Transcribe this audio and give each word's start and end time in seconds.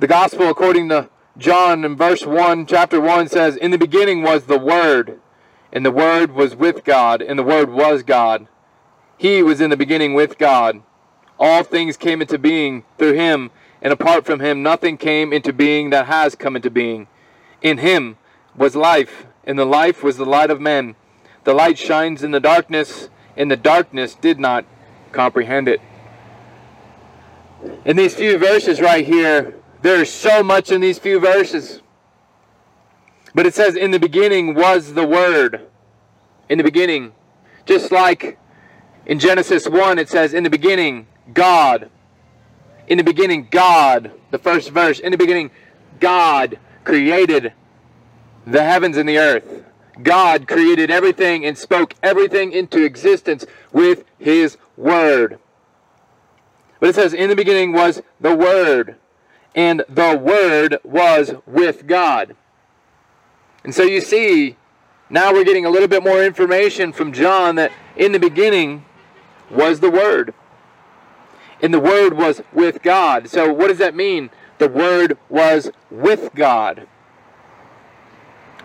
The 0.00 0.06
gospel 0.06 0.48
according 0.48 0.88
to 0.88 1.10
John 1.36 1.84
in 1.84 1.94
verse 1.94 2.24
1, 2.24 2.64
chapter 2.64 2.98
1 2.98 3.28
says, 3.28 3.56
In 3.56 3.70
the 3.70 3.76
beginning 3.76 4.22
was 4.22 4.44
the 4.44 4.58
Word, 4.58 5.20
and 5.74 5.84
the 5.84 5.90
Word 5.90 6.32
was 6.32 6.56
with 6.56 6.84
God, 6.84 7.20
and 7.20 7.38
the 7.38 7.42
Word 7.42 7.68
was 7.68 8.02
God. 8.02 8.48
He 9.18 9.42
was 9.42 9.60
in 9.60 9.68
the 9.68 9.76
beginning 9.76 10.14
with 10.14 10.38
God. 10.38 10.80
All 11.38 11.62
things 11.62 11.98
came 11.98 12.22
into 12.22 12.38
being 12.38 12.84
through 12.96 13.12
him, 13.12 13.50
and 13.82 13.92
apart 13.92 14.24
from 14.24 14.40
him 14.40 14.62
nothing 14.62 14.96
came 14.96 15.34
into 15.34 15.52
being 15.52 15.90
that 15.90 16.06
has 16.06 16.34
come 16.34 16.56
into 16.56 16.70
being. 16.70 17.06
In 17.60 17.76
him 17.76 18.16
was 18.56 18.74
life, 18.74 19.26
and 19.44 19.58
the 19.58 19.66
life 19.66 20.02
was 20.02 20.16
the 20.16 20.24
light 20.24 20.50
of 20.50 20.62
men. 20.62 20.96
The 21.44 21.52
light 21.52 21.76
shines 21.76 22.22
in 22.22 22.30
the 22.30 22.40
darkness, 22.40 23.10
and 23.36 23.50
the 23.50 23.56
darkness 23.58 24.14
did 24.14 24.40
not 24.40 24.64
comprehend 25.12 25.68
it. 25.68 25.82
In 27.84 27.98
these 27.98 28.14
few 28.14 28.38
verses 28.38 28.80
right 28.80 29.04
here, 29.04 29.59
there's 29.82 30.10
so 30.10 30.42
much 30.42 30.70
in 30.70 30.80
these 30.80 30.98
few 30.98 31.18
verses. 31.20 31.80
But 33.34 33.46
it 33.46 33.54
says, 33.54 33.76
In 33.76 33.90
the 33.90 33.98
beginning 33.98 34.54
was 34.54 34.94
the 34.94 35.06
Word. 35.06 35.68
In 36.48 36.58
the 36.58 36.64
beginning. 36.64 37.12
Just 37.64 37.92
like 37.92 38.38
in 39.06 39.18
Genesis 39.18 39.68
1, 39.68 39.98
it 39.98 40.08
says, 40.08 40.34
In 40.34 40.42
the 40.42 40.50
beginning, 40.50 41.06
God. 41.32 41.90
In 42.88 42.98
the 42.98 43.04
beginning, 43.04 43.48
God. 43.50 44.12
The 44.30 44.38
first 44.38 44.70
verse. 44.70 44.98
In 44.98 45.12
the 45.12 45.18
beginning, 45.18 45.50
God 45.98 46.58
created 46.84 47.52
the 48.46 48.64
heavens 48.64 48.96
and 48.96 49.08
the 49.08 49.18
earth. 49.18 49.64
God 50.02 50.48
created 50.48 50.90
everything 50.90 51.44
and 51.44 51.56
spoke 51.56 51.94
everything 52.02 52.52
into 52.52 52.82
existence 52.84 53.46
with 53.72 54.04
His 54.18 54.56
Word. 54.76 55.38
But 56.80 56.90
it 56.90 56.94
says, 56.94 57.14
In 57.14 57.30
the 57.30 57.36
beginning 57.36 57.72
was 57.72 58.02
the 58.20 58.34
Word 58.34 58.96
and 59.54 59.84
the 59.88 60.16
Word 60.16 60.78
was 60.84 61.34
with 61.46 61.86
God. 61.86 62.36
And 63.64 63.74
so 63.74 63.82
you 63.82 64.00
see, 64.00 64.56
now 65.08 65.32
we're 65.32 65.44
getting 65.44 65.66
a 65.66 65.70
little 65.70 65.88
bit 65.88 66.02
more 66.02 66.22
information 66.22 66.92
from 66.92 67.12
John 67.12 67.56
that 67.56 67.72
in 67.96 68.12
the 68.12 68.18
beginning 68.18 68.84
was 69.50 69.80
the 69.80 69.90
Word. 69.90 70.34
And 71.60 71.74
the 71.74 71.80
Word 71.80 72.14
was 72.14 72.42
with 72.52 72.82
God. 72.82 73.28
So 73.28 73.52
what 73.52 73.68
does 73.68 73.78
that 73.78 73.94
mean? 73.94 74.30
The 74.58 74.68
Word 74.68 75.18
was 75.28 75.70
with 75.90 76.34
God. 76.34 76.86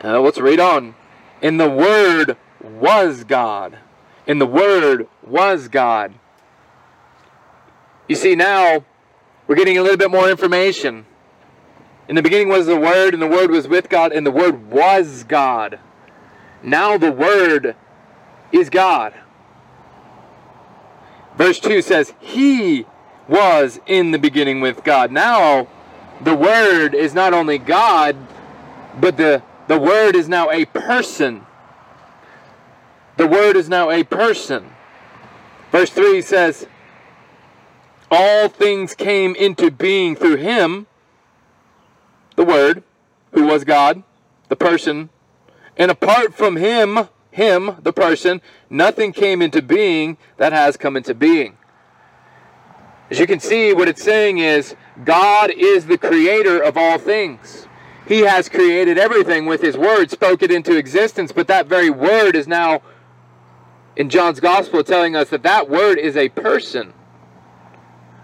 Uh, 0.04 0.20
let's 0.20 0.38
read 0.38 0.60
on. 0.60 0.96
And 1.42 1.60
the 1.60 1.70
Word 1.70 2.38
was 2.62 3.24
God. 3.24 3.80
And 4.28 4.40
the 4.40 4.46
Word 4.46 5.08
was 5.24 5.68
God. 5.68 6.14
You 8.08 8.16
see, 8.16 8.36
now 8.36 8.86
we're 9.48 9.56
getting 9.56 9.78
a 9.78 9.82
little 9.82 9.98
bit 9.98 10.12
more 10.12 10.30
information. 10.30 11.06
In 12.08 12.16
the 12.16 12.22
beginning 12.22 12.50
was 12.50 12.68
the 12.68 12.78
Word, 12.78 13.14
and 13.14 13.22
the 13.22 13.28
Word 13.28 13.52
was 13.52 13.68
with 13.68 13.90
God, 13.90 14.12
and 14.12 14.26
the 14.26 14.32
Word 14.32 14.72
was 14.72 15.24
God. 15.24 15.80
Now 16.64 16.98
the 16.98 17.12
Word 17.12 17.76
is 18.52 18.70
God. 18.70 19.14
Verse 21.36 21.60
2 21.60 21.82
says, 21.82 22.14
He 22.20 22.86
was 23.28 23.80
in 23.86 24.12
the 24.12 24.20
beginning 24.20 24.62
with 24.62 24.84
God. 24.84 25.12
Now 25.12 25.68
the 26.22 26.36
Word 26.36 26.96
is 26.96 27.14
not 27.14 27.34
only 27.34 27.58
God, 27.58 28.16
but 29.00 29.18
the, 29.18 29.44
the 29.68 29.80
Word 29.80 30.16
is 30.16 30.30
now 30.30 30.50
a 30.50 30.66
person. 30.66 31.46
The 33.18 33.28
Word 33.28 33.56
is 33.56 33.70
now 33.70 33.90
a 33.90 34.04
person. 34.04 34.70
Verse 35.72 35.90
3 35.90 36.22
says, 36.22 36.68
all 38.12 38.48
things 38.48 38.94
came 38.94 39.36
into 39.36 39.72
being 39.72 40.16
through 40.16 40.38
him, 40.38 40.88
the 42.36 42.46
Word, 42.46 42.84
who 43.32 43.46
was 43.46 43.64
God, 43.64 44.04
the 44.50 44.56
person. 44.56 45.10
And 45.78 45.92
apart 45.92 46.34
from 46.34 46.56
him, 46.56 47.10
him, 47.32 47.78
the 47.82 47.94
person, 47.94 48.42
nothing 48.70 49.12
came 49.12 49.42
into 49.42 49.62
being 49.62 50.18
that 50.38 50.54
has 50.54 50.78
come 50.78 50.96
into 50.96 51.14
being. 51.14 51.58
As 53.10 53.20
you 53.20 53.28
can 53.28 53.40
see, 53.40 53.74
what 53.74 53.88
it's 53.88 54.02
saying 54.04 54.38
is 54.38 54.76
God 55.04 55.52
is 55.52 55.86
the 55.86 55.98
creator 55.98 56.62
of 56.62 56.78
all 56.78 56.98
things. 56.98 57.68
He 58.08 58.22
has 58.22 58.50
created 58.50 58.98
everything 58.98 59.46
with 59.46 59.62
his 59.62 59.76
word, 59.76 60.12
spoke 60.12 60.44
it 60.44 60.52
into 60.52 60.78
existence, 60.78 61.32
but 61.32 61.48
that 61.48 61.68
very 61.68 61.90
word 61.90 62.36
is 62.36 62.48
now 62.48 62.82
in 63.96 64.10
John's 64.10 64.40
gospel 64.40 64.84
telling 64.84 65.16
us 65.16 65.30
that 65.30 65.44
that 65.44 65.70
word 65.70 65.98
is 65.98 66.16
a 66.16 66.30
person 66.30 66.94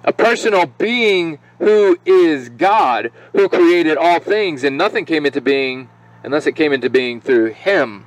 a 0.04 0.14
personal 0.14 0.66
being 0.66 1.40
who 1.60 1.98
is 2.06 2.50
God, 2.50 3.12
who 3.34 3.48
created 3.48 3.98
all 3.98 4.20
things, 4.20 4.64
and 4.64 4.78
nothing 4.78 5.06
came 5.06 5.26
into 5.26 5.42
being 5.42 5.90
unless 6.24 6.48
it 6.48 6.56
came 6.56 6.74
into 6.74 6.90
being 6.90 7.22
through 7.22 7.52
Him. 7.52 8.06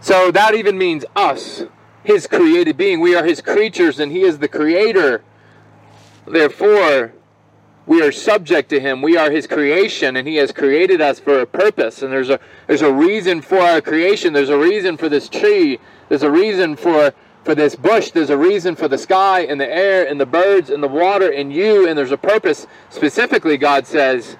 So 0.00 0.30
that 0.30 0.54
even 0.54 0.78
means 0.78 1.04
us, 1.14 1.64
His 2.02 2.26
created 2.26 2.76
being. 2.76 3.00
We 3.00 3.14
are 3.14 3.24
His 3.24 3.40
creatures, 3.40 3.98
and 3.98 4.12
He 4.12 4.22
is 4.22 4.38
the 4.38 4.48
Creator. 4.48 5.22
Therefore, 6.26 7.12
we 7.86 8.02
are 8.02 8.12
subject 8.12 8.70
to 8.70 8.80
Him. 8.80 9.02
We 9.02 9.16
are 9.16 9.30
His 9.30 9.46
creation, 9.46 10.16
and 10.16 10.26
He 10.26 10.36
has 10.36 10.52
created 10.52 11.00
us 11.00 11.18
for 11.18 11.40
a 11.40 11.46
purpose. 11.46 12.02
And 12.02 12.12
there's 12.12 12.30
a 12.30 12.38
there's 12.66 12.82
a 12.82 12.92
reason 12.92 13.42
for 13.42 13.58
our 13.58 13.80
creation. 13.80 14.32
There's 14.32 14.48
a 14.48 14.58
reason 14.58 14.96
for 14.96 15.08
this 15.08 15.28
tree. 15.28 15.78
There's 16.08 16.22
a 16.22 16.30
reason 16.30 16.76
for 16.76 17.12
for 17.44 17.54
this 17.54 17.74
bush, 17.74 18.10
there's 18.10 18.30
a 18.30 18.36
reason 18.36 18.76
for 18.76 18.88
the 18.88 18.98
sky 18.98 19.40
and 19.40 19.60
the 19.60 19.68
air 19.68 20.06
and 20.06 20.20
the 20.20 20.26
birds 20.26 20.70
and 20.70 20.82
the 20.82 20.88
water 20.88 21.30
and 21.30 21.52
you, 21.52 21.88
and 21.88 21.96
there's 21.96 22.12
a 22.12 22.18
purpose 22.18 22.66
specifically, 22.90 23.56
God 23.56 23.86
says, 23.86 24.36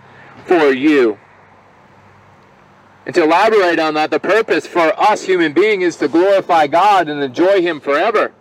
for 0.46 0.72
you. 0.72 1.18
And 3.06 3.14
to 3.14 3.24
elaborate 3.24 3.78
on 3.78 3.94
that, 3.94 4.10
the 4.10 4.20
purpose 4.20 4.66
for 4.66 4.98
us 5.00 5.24
human 5.24 5.52
beings 5.52 5.82
is 5.84 5.96
to 5.96 6.08
glorify 6.08 6.66
God 6.66 7.08
and 7.08 7.22
enjoy 7.22 7.62
Him 7.62 7.80
forever. 7.80 8.32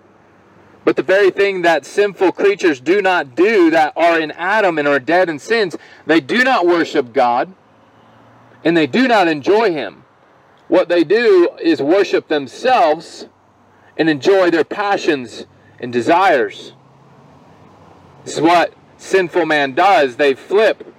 But 0.84 0.96
the 0.96 1.04
very 1.04 1.32
thing 1.32 1.62
that 1.62 1.86
sinful 1.86 2.34
creatures 2.34 2.80
do 2.80 3.02
not 3.02 3.36
do, 3.36 3.70
that 3.72 3.94
are 3.96 4.20
in 4.20 4.32
Adam 4.32 4.78
and 4.78 4.88
are 4.88 5.00
dead 5.00 5.30
in 5.30 5.40
sins, 5.40 5.78
they 6.06 6.20
do 6.20 6.44
not 6.44 6.66
worship 6.66 7.14
God 7.14 7.54
and 8.64 8.76
they 8.76 8.88
do 8.88 9.08
not 9.08 9.28
enjoy 9.28 9.72
Him. 9.72 10.04
What 10.68 10.90
they 10.90 11.04
do 11.04 11.50
is 11.62 11.82
worship 11.82 12.28
themselves 12.28 13.28
and 14.00 14.10
enjoy 14.10 14.50
their 14.50 14.64
passions 14.64 15.46
and 15.80 15.94
desires. 15.94 16.74
This 18.24 18.36
is 18.36 18.42
what 18.42 18.74
sinful 18.98 19.46
man 19.46 19.76
does. 19.76 20.16
They 20.16 20.34
flip 20.34 20.96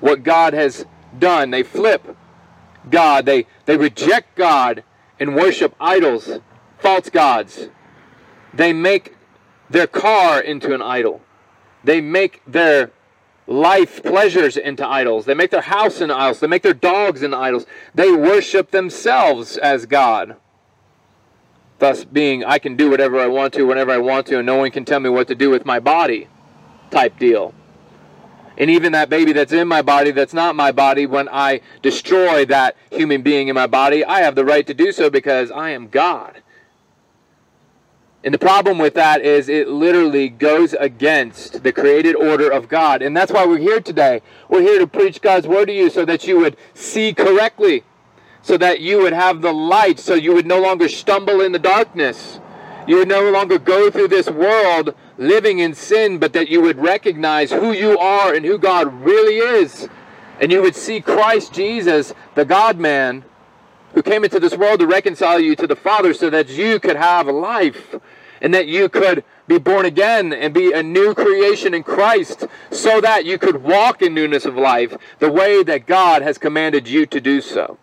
what 0.00 0.22
God 0.22 0.54
has 0.54 0.86
done. 1.18 1.50
They 1.50 1.62
flip 1.62 2.16
God. 2.90 3.26
They, 3.26 3.46
they 3.66 3.76
reject 3.76 4.34
God 4.34 4.82
and 5.20 5.36
worship 5.36 5.74
idols, 5.78 6.40
false 6.78 7.10
gods. 7.10 7.68
They 8.54 8.72
make 8.72 9.14
their 9.68 9.86
car 9.86 10.40
into 10.40 10.74
an 10.74 10.80
idol. 10.80 11.20
They 11.84 12.00
make 12.00 12.42
their 12.46 12.92
life 13.46 14.02
pleasures 14.02 14.56
into 14.56 14.86
idols. 14.86 15.26
They 15.26 15.34
make 15.34 15.50
their 15.50 15.60
house 15.60 16.00
into 16.00 16.14
idols. 16.14 16.40
They 16.40 16.46
make 16.46 16.62
their 16.62 16.74
dogs 16.74 17.22
into 17.22 17.36
idols. 17.36 17.66
They 17.94 18.10
worship 18.10 18.70
themselves 18.70 19.58
as 19.58 19.84
God. 19.86 20.36
Thus, 21.78 22.04
being 22.04 22.44
I 22.44 22.58
can 22.58 22.76
do 22.76 22.90
whatever 22.90 23.20
I 23.20 23.28
want 23.28 23.54
to 23.54 23.62
whenever 23.62 23.92
I 23.92 23.98
want 23.98 24.26
to, 24.28 24.38
and 24.38 24.46
no 24.46 24.56
one 24.56 24.70
can 24.70 24.84
tell 24.84 25.00
me 25.00 25.08
what 25.08 25.28
to 25.28 25.34
do 25.34 25.50
with 25.50 25.64
my 25.64 25.78
body 25.78 26.28
type 26.90 27.18
deal. 27.18 27.54
And 28.56 28.68
even 28.70 28.90
that 28.92 29.08
baby 29.08 29.32
that's 29.32 29.52
in 29.52 29.68
my 29.68 29.82
body 29.82 30.10
that's 30.10 30.34
not 30.34 30.56
my 30.56 30.72
body, 30.72 31.06
when 31.06 31.28
I 31.28 31.60
destroy 31.80 32.44
that 32.46 32.76
human 32.90 33.22
being 33.22 33.46
in 33.46 33.54
my 33.54 33.68
body, 33.68 34.04
I 34.04 34.20
have 34.22 34.34
the 34.34 34.44
right 34.44 34.66
to 34.66 34.74
do 34.74 34.90
so 34.90 35.08
because 35.08 35.52
I 35.52 35.70
am 35.70 35.88
God. 35.88 36.42
And 38.24 38.34
the 38.34 38.38
problem 38.38 38.78
with 38.78 38.94
that 38.94 39.22
is 39.22 39.48
it 39.48 39.68
literally 39.68 40.28
goes 40.28 40.72
against 40.74 41.62
the 41.62 41.72
created 41.72 42.16
order 42.16 42.50
of 42.50 42.68
God. 42.68 43.00
And 43.00 43.16
that's 43.16 43.30
why 43.30 43.46
we're 43.46 43.58
here 43.58 43.80
today. 43.80 44.22
We're 44.48 44.62
here 44.62 44.80
to 44.80 44.88
preach 44.88 45.22
God's 45.22 45.46
word 45.46 45.66
to 45.66 45.72
you 45.72 45.88
so 45.88 46.04
that 46.04 46.26
you 46.26 46.38
would 46.40 46.56
see 46.74 47.14
correctly 47.14 47.84
so 48.42 48.56
that 48.56 48.80
you 48.80 49.02
would 49.02 49.12
have 49.12 49.42
the 49.42 49.52
light, 49.52 49.98
so 49.98 50.14
you 50.14 50.32
would 50.34 50.46
no 50.46 50.60
longer 50.60 50.88
stumble 50.88 51.40
in 51.40 51.52
the 51.52 51.58
darkness. 51.58 52.40
You 52.86 52.96
would 52.96 53.08
no 53.08 53.30
longer 53.30 53.58
go 53.58 53.90
through 53.90 54.08
this 54.08 54.30
world 54.30 54.94
living 55.18 55.58
in 55.58 55.74
sin, 55.74 56.18
but 56.18 56.32
that 56.32 56.48
you 56.48 56.62
would 56.62 56.78
recognize 56.78 57.50
who 57.50 57.72
you 57.72 57.98
are 57.98 58.32
and 58.32 58.44
who 58.46 58.56
God 58.56 59.02
really 59.02 59.36
is. 59.36 59.88
And 60.40 60.50
you 60.50 60.62
would 60.62 60.76
see 60.76 61.00
Christ 61.00 61.52
Jesus, 61.52 62.14
the 62.34 62.44
God 62.44 62.78
man, 62.78 63.24
who 63.94 64.02
came 64.02 64.24
into 64.24 64.40
this 64.40 64.56
world 64.56 64.80
to 64.80 64.86
reconcile 64.86 65.40
you 65.40 65.56
to 65.56 65.66
the 65.66 65.76
Father 65.76 66.14
so 66.14 66.30
that 66.30 66.48
you 66.48 66.78
could 66.78 66.96
have 66.96 67.26
life 67.26 67.96
and 68.40 68.54
that 68.54 68.68
you 68.68 68.88
could 68.88 69.24
be 69.46 69.58
born 69.58 69.84
again 69.84 70.32
and 70.32 70.54
be 70.54 70.72
a 70.72 70.82
new 70.82 71.14
creation 71.14 71.74
in 71.74 71.82
Christ 71.82 72.46
so 72.70 73.00
that 73.00 73.24
you 73.24 73.38
could 73.38 73.62
walk 73.62 74.02
in 74.02 74.14
newness 74.14 74.44
of 74.44 74.56
life 74.56 74.96
the 75.18 75.32
way 75.32 75.62
that 75.62 75.86
God 75.86 76.22
has 76.22 76.38
commanded 76.38 76.86
you 76.86 77.06
to 77.06 77.20
do 77.20 77.40
so. 77.40 77.78